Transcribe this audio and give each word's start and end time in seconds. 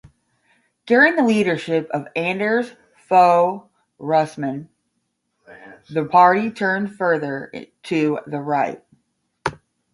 During 0.87 1.15
the 1.15 1.23
leadership 1.23 1.87
of 1.91 2.07
Anders 2.15 2.73
Fogh 3.07 3.69
Rasmussen, 3.99 4.67
the 5.91 6.05
party 6.05 6.49
turned 6.49 6.95
further 6.95 7.51
to 7.83 8.19
the 8.25 8.39
right. 8.39 8.83